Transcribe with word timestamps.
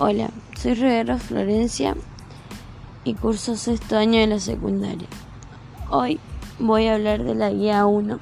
Hola, 0.00 0.30
soy 0.56 0.74
Rivera 0.74 1.18
Florencia 1.18 1.96
y 3.02 3.14
curso 3.14 3.56
sexto 3.56 3.96
año 3.96 4.20
de 4.20 4.28
la 4.28 4.38
secundaria. 4.38 5.08
Hoy 5.90 6.20
voy 6.60 6.86
a 6.86 6.94
hablar 6.94 7.24
de 7.24 7.34
la 7.34 7.50
guía 7.50 7.84
1, 7.84 8.20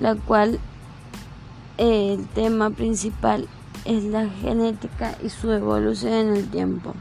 la 0.00 0.14
cual 0.14 0.60
eh, 1.78 2.14
el 2.16 2.28
tema 2.28 2.70
principal 2.70 3.48
es 3.86 4.04
la 4.04 4.28
genética 4.28 5.16
y 5.20 5.30
su 5.30 5.50
evolución 5.50 6.12
en 6.12 6.36
el 6.36 6.48
tiempo. 6.48 6.94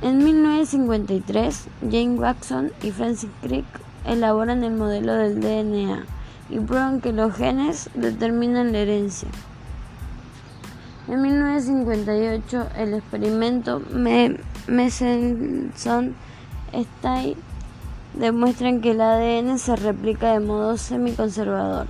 En 0.00 0.24
1953, 0.24 1.68
Jane 1.82 2.18
Watson 2.18 2.72
y 2.82 2.90
Francis 2.90 3.30
Crick 3.42 3.66
elaboran 4.04 4.64
el 4.64 4.72
modelo 4.72 5.14
del 5.14 5.40
DNA 5.40 6.04
y 6.50 6.58
prueban 6.58 7.00
que 7.00 7.12
los 7.12 7.32
genes 7.36 7.90
determinan 7.94 8.72
la 8.72 8.78
herencia. 8.78 9.28
En 11.12 11.20
1958, 11.20 12.68
el 12.78 12.94
experimento 12.94 13.82
Meselson-Stein 14.66 17.36
demuestra 18.14 18.80
que 18.80 18.92
el 18.92 19.00
ADN 19.02 19.58
se 19.58 19.76
replica 19.76 20.32
de 20.32 20.40
modo 20.40 20.78
semiconservador. 20.78 21.86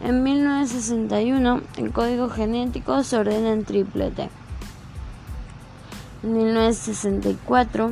En 0.00 0.22
1961, 0.22 1.62
el 1.76 1.90
código 1.90 2.28
genético 2.28 3.02
se 3.02 3.16
ordena 3.16 3.50
en 3.50 3.64
triplete. 3.64 4.30
En 6.22 6.36
1964, 6.36 7.90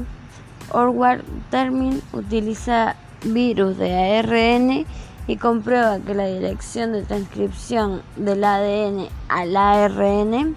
Orwell 0.71 1.25
Termin 1.51 2.01
utiliza 2.13 2.95
virus 3.25 3.77
de 3.77 4.21
ARN 4.21 4.87
y 5.27 5.37
comprueba 5.37 5.99
que 6.01 6.15
la 6.15 6.27
dirección 6.27 6.93
de 6.93 7.03
transcripción 7.03 8.03
del 8.17 8.45
ADN 8.45 9.09
al 9.29 9.57
ARN 9.57 10.57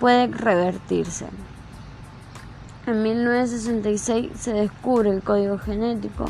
puede 0.00 0.26
revertirse. 0.28 1.26
En 2.86 3.02
1966 3.02 4.32
se 4.34 4.52
descubre 4.52 5.10
el 5.10 5.22
código 5.22 5.58
genético 5.58 6.24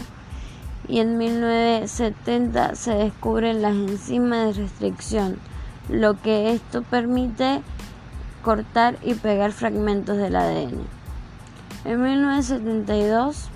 y 0.88 0.98
en 0.98 1.16
1970 1.16 2.74
se 2.74 2.94
descubren 2.94 3.62
las 3.62 3.74
enzimas 3.74 4.56
de 4.56 4.62
restricción, 4.64 5.38
lo 5.88 6.20
que 6.20 6.52
esto 6.52 6.82
permite 6.82 7.62
cortar 8.42 8.98
y 9.02 9.14
pegar 9.14 9.52
fragmentos 9.52 10.16
del 10.18 10.36
ADN. 10.36 10.82
En 11.84 12.02
1972 12.02 13.48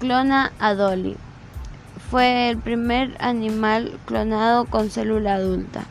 clona 0.00 0.52
a 0.58 0.74
Dolly. 0.74 1.16
Fue 2.10 2.50
el 2.50 2.58
primer 2.58 3.16
animal 3.20 3.98
clonado 4.06 4.64
con 4.66 4.90
célula 4.90 5.34
adulta. 5.34 5.84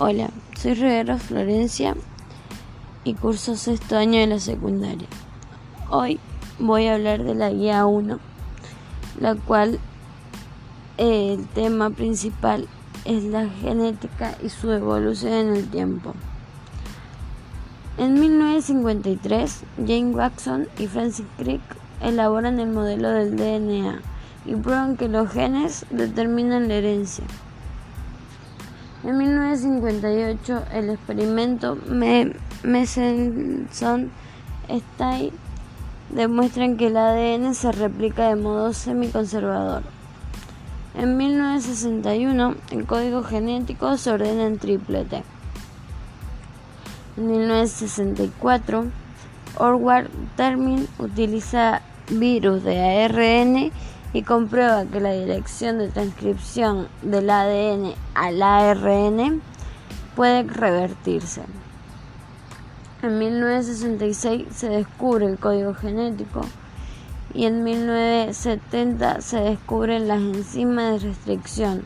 Hola, 0.00 0.30
soy 0.56 0.74
Rivera 0.74 1.18
Florencia 1.18 1.96
y 3.02 3.14
curso 3.14 3.56
sexto 3.56 3.96
año 3.96 4.20
de 4.20 4.28
la 4.28 4.38
secundaria. 4.38 5.08
Hoy 5.90 6.20
voy 6.60 6.86
a 6.86 6.94
hablar 6.94 7.24
de 7.24 7.34
la 7.34 7.50
guía 7.50 7.84
1, 7.84 8.20
la 9.18 9.34
cual 9.34 9.80
eh, 10.98 11.34
el 11.36 11.48
tema 11.48 11.90
principal 11.90 12.68
es 13.04 13.24
la 13.24 13.48
genética 13.48 14.36
y 14.40 14.50
su 14.50 14.70
evolución 14.70 15.32
en 15.32 15.56
el 15.56 15.68
tiempo. 15.68 16.14
En 17.96 18.20
1953, 18.20 19.64
Jane 19.78 20.14
Watson 20.14 20.68
y 20.78 20.86
Francis 20.86 21.26
Crick 21.38 21.60
elaboran 22.00 22.60
el 22.60 22.68
modelo 22.68 23.08
del 23.08 23.36
DNA 23.36 24.00
y 24.46 24.54
prueban 24.54 24.96
que 24.96 25.08
los 25.08 25.28
genes 25.32 25.86
determinan 25.90 26.68
la 26.68 26.74
herencia. 26.74 27.24
En 29.08 29.16
1958, 29.16 30.64
el 30.74 30.90
experimento 30.90 31.78
Meselson-Stein 32.62 35.30
demuestra 36.10 36.76
que 36.76 36.88
el 36.88 36.96
ADN 36.98 37.54
se 37.54 37.72
replica 37.72 38.28
de 38.28 38.36
modo 38.36 38.74
semiconservador. 38.74 39.82
En 40.94 41.16
1961, 41.16 42.54
el 42.70 42.84
código 42.84 43.22
genético 43.22 43.96
se 43.96 44.10
ordena 44.10 44.44
en 44.44 44.58
triplete. 44.58 45.22
En 47.16 47.30
1964, 47.30 48.84
Orwell 49.56 50.10
Termin 50.36 50.86
utiliza 50.98 51.80
virus 52.10 52.62
de 52.62 53.06
ARN 53.06 53.72
y 54.12 54.22
comprueba 54.22 54.84
que 54.86 55.00
la 55.00 55.12
dirección 55.12 55.78
de 55.78 55.88
transcripción 55.88 56.88
del 57.02 57.28
ADN 57.30 57.94
al 58.14 58.42
ARN 58.42 59.42
puede 60.16 60.42
revertirse. 60.44 61.42
En 63.02 63.18
1966 63.18 64.46
se 64.50 64.68
descubre 64.68 65.26
el 65.26 65.38
código 65.38 65.74
genético 65.74 66.40
y 67.34 67.44
en 67.44 67.62
1970 67.62 69.20
se 69.20 69.38
descubren 69.40 70.08
las 70.08 70.18
enzimas 70.18 71.02
de 71.02 71.08
restricción, 71.08 71.84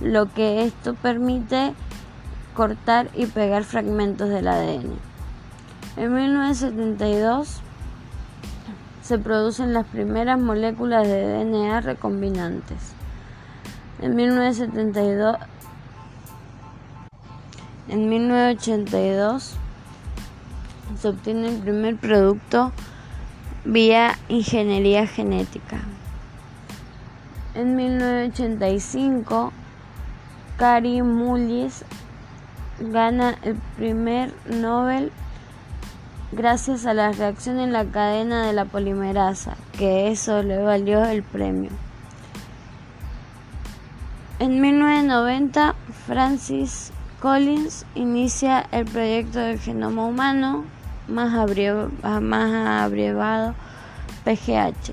lo 0.00 0.32
que 0.32 0.64
esto 0.64 0.94
permite 0.94 1.74
cortar 2.54 3.10
y 3.14 3.26
pegar 3.26 3.64
fragmentos 3.64 4.28
del 4.28 4.48
ADN. 4.48 4.92
En 5.96 6.14
1972 6.14 7.60
se 9.04 9.18
producen 9.18 9.74
las 9.74 9.86
primeras 9.86 10.40
moléculas 10.40 11.06
de 11.06 11.44
DNA 11.44 11.82
recombinantes. 11.82 12.94
En 14.00 14.16
1972 14.16 15.36
en 17.88 18.08
1982 18.08 19.56
se 20.98 21.08
obtiene 21.08 21.48
el 21.48 21.60
primer 21.60 21.96
producto 21.96 22.72
vía 23.66 24.18
ingeniería 24.28 25.06
genética. 25.06 25.80
En 27.54 27.76
1985 27.76 29.52
Cary 30.56 31.02
Mullis 31.02 31.84
gana 32.80 33.36
el 33.42 33.56
primer 33.76 34.32
Nobel 34.46 35.12
gracias 36.34 36.86
a 36.86 36.94
la 36.94 37.12
reacción 37.12 37.60
en 37.60 37.72
la 37.72 37.84
cadena 37.84 38.44
de 38.46 38.52
la 38.52 38.64
polimerasa, 38.64 39.56
que 39.78 40.08
eso 40.08 40.42
le 40.42 40.58
valió 40.58 41.04
el 41.04 41.22
premio. 41.22 41.70
En 44.40 44.60
1990, 44.60 45.76
Francis 46.06 46.90
Collins 47.20 47.86
inicia 47.94 48.66
el 48.72 48.84
proyecto 48.84 49.38
del 49.38 49.60
genoma 49.60 50.06
humano, 50.06 50.64
más, 51.08 51.32
abreviado 51.34 51.90
PGH. 54.24 54.92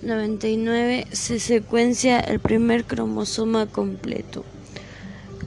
1999 0.05 1.07
se 1.13 1.39
secuencia 1.39 2.19
el 2.19 2.39
primer 2.39 2.85
cromosoma 2.85 3.65
completo, 3.65 4.45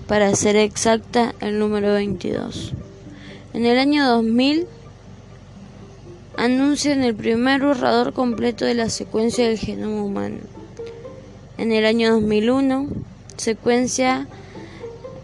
para 0.09 0.35
ser 0.35 0.57
exacta 0.57 1.33
el 1.41 1.61
número 1.61 1.93
22. 1.93 2.73
En 3.55 3.67
el 3.67 3.79
año 3.79 4.05
2000 4.09 4.67
anuncian 6.37 7.05
el 7.05 7.15
primer 7.15 7.63
borrador 7.63 8.13
completo 8.13 8.65
de 8.65 8.75
la 8.75 8.91
secuencia 8.91 9.47
del 9.47 9.59
genoma 9.59 10.03
humano. 10.03 10.39
En 11.57 11.71
el 11.71 11.87
año 11.87 12.15
2001, 12.15 12.89
secuencia 13.37 14.27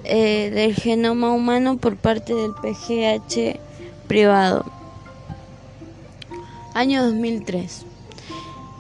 eh, 0.05 0.51
del 0.55 0.75
genoma 0.75 1.33
humano 1.33 1.77
por 1.79 1.97
parte 1.97 2.35
del 2.35 2.53
PGH 2.53 3.59
privado. 4.07 4.65
Año 6.73 7.05
2003. 7.05 7.94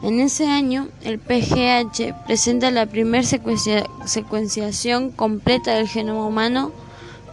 En 0.02 0.20
ese 0.20 0.46
año, 0.46 0.88
el 1.02 1.18
PGH 1.18 2.26
presenta 2.26 2.70
la 2.70 2.86
primera 2.86 3.24
secuenciación 3.24 5.10
completa 5.10 5.74
del 5.74 5.88
genoma 5.88 6.26
humano 6.26 6.72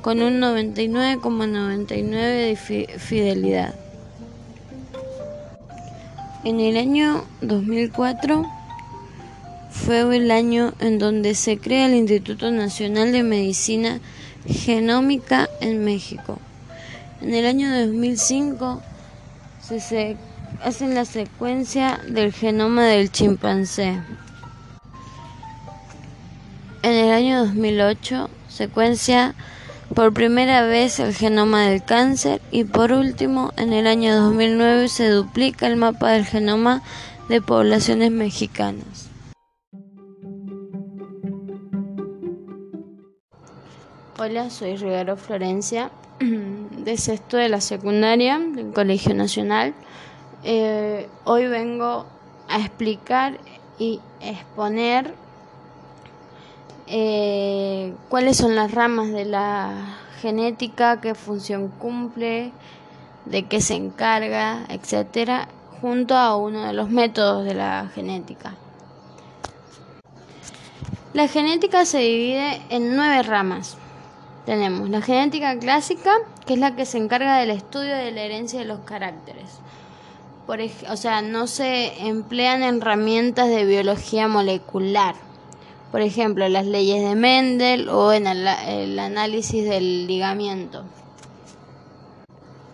con 0.02 0.22
un 0.22 0.40
99,99 0.40 2.12
de 2.12 2.56
fidelidad. 2.98 3.75
En 6.44 6.60
el 6.60 6.78
año 6.78 7.24
2004 7.42 8.46
fue 9.69 10.16
el 10.16 10.31
año 10.31 10.74
en 10.80 10.98
donde 10.98 11.36
se 11.36 11.57
crea 11.57 11.86
el 11.86 11.96
Instituto 11.96 12.50
Nacional 12.52 13.12
de 13.12 13.24
Medicina 13.24 14.00
Genómica 14.48 15.50
en 15.60 15.84
México. 15.84 16.40
En 17.22 17.36
el 17.36 17.46
año 17.46 17.69
2005 17.86 18.81
se 19.62 20.18
hacen 20.63 20.94
la 20.94 21.06
secuencia 21.06 22.00
del 22.08 22.31
genoma 22.31 22.86
del 22.86 23.12
chimpancé. 23.12 24.02
En 26.84 26.94
el 26.94 27.12
año 27.12 27.46
2008 27.46 28.30
secuencia 28.48 29.36
por 29.96 30.13
primera 30.13 30.63
vez 30.63 31.00
el 31.00 31.13
genoma 31.13 31.63
del 31.63 31.84
cáncer 31.84 32.42
y 32.52 32.63
por 32.63 32.92
último 32.92 33.52
en 33.58 33.74
el 33.74 33.88
año 33.88 34.16
2009 34.16 34.88
se 34.88 35.10
duplica 35.10 35.68
el 35.68 35.78
mapa 35.78 36.12
del 36.12 36.25
genoma 36.25 36.81
de 37.28 37.42
poblaciones 37.42 38.12
mexicanas. 38.12 39.10
Hola, 44.19 44.52
soy 44.52 44.75
Rivero 44.75 45.18
Florencia, 45.18 45.90
de 46.19 46.98
sexto 46.98 47.38
de 47.38 47.50
la 47.50 47.60
secundaria 47.60 48.38
del 48.38 48.72
Colegio 48.72 49.16
Nacional. 49.16 49.74
Eh, 50.44 51.08
hoy 51.24 51.46
vengo 51.46 52.08
a 52.50 52.58
explicar 52.58 53.38
y 53.78 54.00
exponer 54.22 55.14
eh, 56.88 57.94
cuáles 58.10 58.38
son 58.38 58.56
las 58.56 58.72
ramas 58.72 59.12
de 59.12 59.26
la 59.26 60.00
genética, 60.20 61.00
qué 61.00 61.14
función 61.14 61.68
cumple, 61.68 62.52
de 63.26 63.44
qué 63.44 63.62
se 63.62 63.76
encarga, 63.76 64.66
etcétera, 64.70 65.48
junto 65.80 66.16
a 66.16 66.36
uno 66.36 66.66
de 66.66 66.74
los 66.74 66.90
métodos 66.90 67.46
de 67.46 67.54
la 67.54 67.92
genética. 67.94 68.56
La 71.14 71.28
genética 71.28 71.86
se 71.86 72.00
divide 72.00 72.62
en 72.70 72.96
nueve 72.96 73.22
ramas. 73.22 73.78
Tenemos 74.48 74.90
la 74.90 75.02
genética 75.02 75.60
clásica, 75.60 76.16
que 76.48 76.54
es 76.54 76.60
la 76.60 76.76
que 76.76 76.88
se 76.88 76.98
encarga 76.98 77.38
del 77.38 77.52
estudio 77.52 77.96
de 77.96 78.12
la 78.12 78.22
herencia 78.22 78.60
de 78.60 78.66
los 78.66 78.80
caracteres 78.80 79.62
o 80.89 80.98
sea, 80.98 81.21
no 81.21 81.48
se 81.48 82.07
emplean 82.07 82.63
herramientas 82.63 83.48
de 83.48 83.65
biología 83.65 84.27
molecular. 84.27 85.15
Por 85.92 86.01
ejemplo, 86.01 86.48
las 86.50 86.65
leyes 86.65 87.01
de 87.07 87.15
Mendel 87.15 87.88
o 87.88 88.12
en 88.12 88.27
el, 88.27 89.00
análisis 89.00 89.63
del 89.63 90.07
ligamiento. 90.07 90.83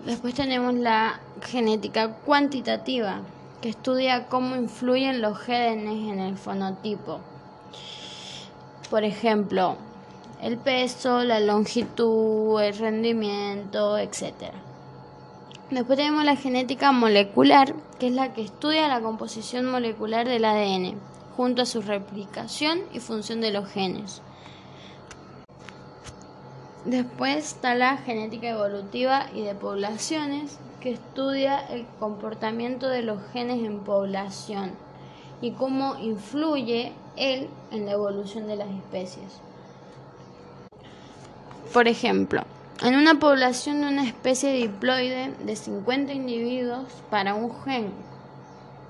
Después 0.06 0.33
tenemos 0.33 0.74
la 0.74 1.19
genética 1.41 2.13
cuantitativa, 2.13 3.21
que 3.62 3.69
estudia 3.69 4.25
cómo 4.27 4.56
influyen 4.56 5.21
los 5.21 5.38
genes 5.38 6.12
en 6.12 6.19
el 6.19 6.35
fonotipo. 6.38 7.19
Por 8.89 9.03
ejemplo, 9.03 9.75
el 10.41 10.57
peso, 10.57 11.23
la 11.23 11.39
longitud, 11.39 12.59
el 12.62 12.77
rendimiento, 12.77 13.97
etc. 13.97 14.53
Después 15.69 15.98
tenemos 15.98 16.24
la 16.24 16.38
genética 16.38 16.94
molecular, 16.94 17.75
que 18.00 18.08
es 18.08 18.14
la 18.14 18.34
que 18.34 18.42
estudia 18.42 18.88
la 18.88 19.02
composición 19.02 19.69
molecular 19.69 20.26
del 20.26 20.45
ADN, 20.45 20.97
junto 21.36 21.64
a 21.64 21.66
su 21.66 21.81
replicación 21.81 22.80
y 22.94 23.00
función 23.00 23.42
de 23.42 23.52
los 23.52 23.68
genes. 23.68 24.21
Después 26.86 27.36
está 27.36 27.76
la 27.76 27.97
genética 27.97 28.47
evolutiva 28.47 29.26
y 29.36 29.42
de 29.42 29.56
poblaciones, 29.56 30.57
que 30.80 30.92
estudia 30.92 31.59
el 31.59 31.86
comportamiento 32.00 32.88
de 32.88 33.02
los 33.02 33.19
genes 33.33 33.62
en 33.66 33.80
población 33.80 34.71
y 35.42 35.52
cómo 35.52 35.97
influye 36.00 36.94
él 37.18 37.50
en 37.71 37.86
la 37.86 37.92
evolución 37.92 38.47
de 38.47 38.56
las 38.56 38.69
especies. 38.69 39.42
Por 41.74 41.90
ejemplo, 41.90 42.44
en 42.84 42.96
una 42.96 43.19
población 43.19 43.81
de 43.81 43.88
una 43.88 44.04
especie 44.04 44.54
diploide 44.54 45.34
de 45.44 45.56
50 45.56 46.14
individuos 46.14 46.86
para 47.10 47.34
un 47.34 47.52
gen 47.64 47.92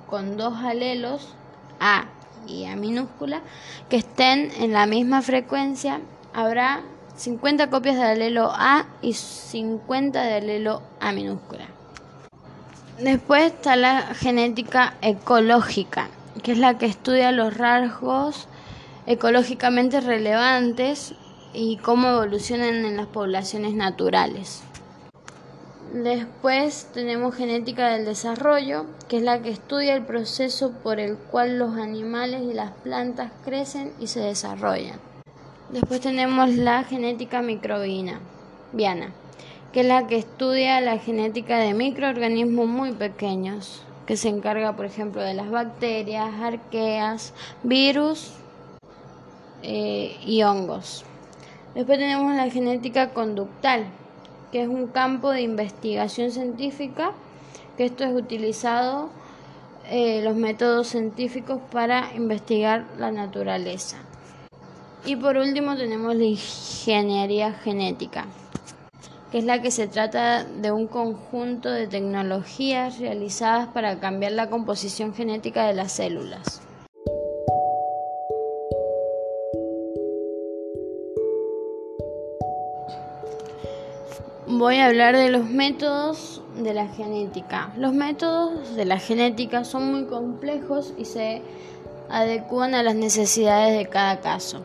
con 0.07 0.37
dos 0.37 0.55
alelos 0.57 1.35
A 1.79 2.05
y 2.47 2.65
A 2.65 2.75
minúscula 2.75 3.41
que 3.89 3.97
estén 3.97 4.51
en 4.59 4.73
la 4.73 4.85
misma 4.85 5.21
frecuencia, 5.21 6.01
habrá 6.33 6.81
50 7.15 7.69
copias 7.69 7.95
de 7.95 8.03
alelo 8.03 8.51
A 8.53 8.85
y 9.01 9.13
50 9.13 10.21
de 10.21 10.33
alelo 10.35 10.81
A 10.99 11.11
minúscula. 11.11 11.65
Después 12.99 13.53
está 13.53 13.75
la 13.75 14.01
genética 14.15 14.95
ecológica, 15.01 16.09
que 16.43 16.51
es 16.51 16.57
la 16.57 16.77
que 16.77 16.87
estudia 16.87 17.31
los 17.31 17.55
rasgos 17.55 18.47
ecológicamente 19.05 20.01
relevantes 20.01 21.13
y 21.53 21.77
cómo 21.77 22.09
evolucionan 22.09 22.85
en 22.85 22.97
las 22.97 23.07
poblaciones 23.07 23.73
naturales. 23.73 24.63
Después 25.93 26.89
tenemos 26.93 27.33
genética 27.35 27.89
del 27.89 28.05
desarrollo, 28.05 28.85
que 29.07 29.17
es 29.17 29.23
la 29.23 29.41
que 29.41 29.49
estudia 29.49 29.95
el 29.95 30.05
proceso 30.05 30.71
por 30.83 30.99
el 30.99 31.15
cual 31.15 31.57
los 31.57 31.77
animales 31.77 32.41
y 32.43 32.53
las 32.53 32.71
plantas 32.71 33.31
crecen 33.45 33.93
y 33.99 34.07
se 34.07 34.19
desarrollan. 34.19 34.99
Después 35.69 36.01
tenemos 36.01 36.49
la 36.55 36.83
genética 36.83 37.41
microbiana, 37.41 38.19
que 39.71 39.79
es 39.79 39.85
la 39.85 40.07
que 40.07 40.17
estudia 40.17 40.81
la 40.81 40.97
genética 40.97 41.57
de 41.57 41.73
microorganismos 41.73 42.67
muy 42.67 42.91
pequeños, 42.91 43.81
que 44.05 44.17
se 44.17 44.29
encarga, 44.29 44.75
por 44.75 44.85
ejemplo, 44.85 45.21
de 45.21 45.33
las 45.33 45.49
bacterias, 45.49 46.33
arqueas, 46.41 47.33
virus 47.63 48.33
eh, 49.63 50.17
y 50.25 50.43
hongos. 50.43 51.05
Después 51.75 51.99
tenemos 51.99 52.35
la 52.35 52.49
genética 52.49 53.13
conductal, 53.13 53.85
que 54.51 54.63
es 54.63 54.67
un 54.67 54.87
campo 54.87 55.31
de 55.31 55.41
investigación 55.41 56.31
científica, 56.31 57.11
que 57.77 57.85
esto 57.85 58.03
es 58.03 58.13
utilizado 58.13 59.09
eh, 59.89 60.21
los 60.23 60.35
métodos 60.35 60.87
científicos 60.87 61.61
para 61.71 62.13
investigar 62.15 62.85
la 62.97 63.11
naturaleza. 63.11 63.97
Y 65.05 65.15
por 65.15 65.37
último 65.37 65.77
tenemos 65.77 66.15
la 66.15 66.25
ingeniería 66.25 67.53
genética, 67.53 68.25
que 69.31 69.37
es 69.37 69.45
la 69.45 69.61
que 69.61 69.71
se 69.71 69.87
trata 69.87 70.43
de 70.43 70.71
un 70.71 70.87
conjunto 70.87 71.69
de 71.69 71.87
tecnologías 71.87 72.99
realizadas 72.99 73.67
para 73.69 73.99
cambiar 73.99 74.33
la 74.33 74.49
composición 74.49 75.13
genética 75.13 75.65
de 75.65 75.73
las 75.73 75.93
células. 75.93 76.66
Voy 84.57 84.77
a 84.77 84.87
hablar 84.87 85.15
de 85.15 85.29
los 85.29 85.47
métodos 85.47 86.41
de 86.57 86.73
la 86.73 86.87
genética. 86.87 87.71
Los 87.77 87.93
métodos 87.93 88.75
de 88.75 88.85
la 88.85 88.97
genética 88.97 89.63
son 89.63 89.91
muy 89.91 90.05
complejos 90.05 90.95
y 90.97 91.05
se 91.05 91.43
adecúan 92.09 92.73
a 92.73 92.81
las 92.81 92.95
necesidades 92.95 93.77
de 93.77 93.85
cada 93.85 94.19
caso. 94.19 94.61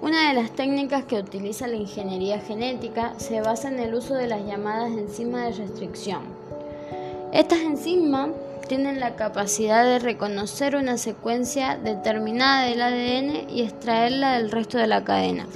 Una 0.00 0.28
de 0.28 0.40
las 0.40 0.52
técnicas 0.52 1.04
que 1.04 1.16
utiliza 1.16 1.66
la 1.66 1.76
ingeniería 1.76 2.40
genética 2.40 3.12
se 3.18 3.42
basa 3.42 3.68
en 3.68 3.78
el 3.78 3.94
uso 3.94 4.14
de 4.14 4.26
las 4.26 4.42
llamadas 4.46 4.92
enzimas 4.92 5.44
de 5.44 5.64
restricción. 5.64 6.22
Estas 7.34 7.58
enzimas 7.58 8.30
tienen 8.68 9.00
la 9.00 9.16
capacidad 9.16 9.84
de 9.84 9.98
reconocer 9.98 10.76
una 10.76 10.96
secuencia 10.96 11.76
determinada 11.76 12.64
del 12.64 12.80
ADN 12.80 13.50
y 13.50 13.64
extraerla 13.64 14.38
del 14.38 14.50
resto 14.50 14.78
de 14.78 14.86
la 14.86 15.04
cadena. 15.04 15.46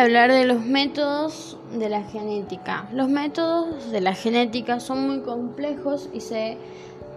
Hablar 0.00 0.32
de 0.32 0.46
los 0.46 0.64
métodos 0.64 1.56
de 1.72 1.88
la 1.88 2.02
genética. 2.02 2.88
Los 2.92 3.08
métodos 3.08 3.90
de 3.90 4.00
la 4.00 4.14
genética 4.14 4.80
son 4.80 5.06
muy 5.06 5.20
complejos 5.20 6.08
y 6.12 6.20
se 6.20 6.56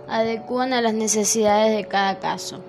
adecúan 0.07 0.73
a 0.73 0.81
las 0.81 0.93
necesidades 0.93 1.75
de 1.75 1.85
cada 1.85 2.19
caso. 2.19 2.59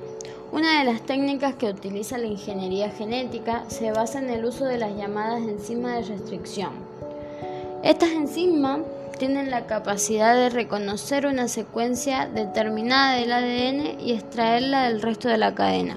Una 0.53 0.79
de 0.79 0.85
las 0.85 1.03
técnicas 1.03 1.55
que 1.55 1.69
utiliza 1.69 2.17
la 2.17 2.27
ingeniería 2.27 2.91
genética 2.91 3.65
se 3.69 3.91
basa 3.91 4.21
en 4.21 4.31
el 4.31 4.45
uso 4.45 4.65
de 4.65 4.79
las 4.79 4.97
llamadas 4.97 5.43
enzimas 5.43 5.95
de 5.95 6.15
restricción. 6.15 6.71
Estas 7.83 8.11
enzimas 8.11 8.79
tienen 9.19 9.51
la 9.51 9.67
capacidad 9.67 10.35
de 10.35 10.51
reconocer 10.51 11.27
una 11.27 11.49
secuencia 11.49 12.27
determinada 12.27 13.17
del 13.17 13.33
ADN 13.33 14.01
y 14.01 14.13
extraerla 14.13 14.89
del 14.89 15.03
resto 15.03 15.29
de 15.29 15.39
la 15.39 15.55
cadena. 15.55 15.97